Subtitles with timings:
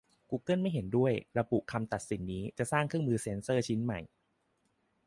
[0.29, 3.99] กูเกิลไม่เห็นด้วย ระบุคำตัดสินนี้จะสร้างเครื่องมือเซ็นเซอร์ชิ้นใหม่